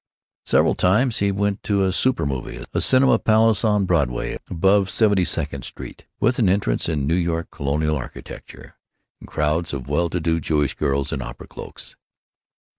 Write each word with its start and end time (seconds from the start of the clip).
Several 0.47 0.73
times 0.73 1.19
he 1.19 1.31
went 1.31 1.61
to 1.61 1.83
a 1.83 1.93
super 1.93 2.25
movie, 2.25 2.65
a 2.73 2.81
cinema 2.81 3.19
palace 3.19 3.63
on 3.63 3.85
Broadway 3.85 4.39
above 4.49 4.89
Seventy 4.89 5.23
second 5.23 5.63
Street, 5.63 6.07
with 6.19 6.39
an 6.39 6.49
entrance 6.49 6.89
in 6.89 7.05
New 7.05 7.13
York 7.13 7.51
Colonial 7.51 7.95
architecture, 7.97 8.77
and 9.19 9.29
crowds 9.29 9.73
of 9.73 9.87
well 9.87 10.09
to 10.09 10.19
do 10.19 10.39
Jewish 10.39 10.73
girls 10.73 11.13
in 11.13 11.21
opera 11.21 11.45
cloaks. 11.45 11.97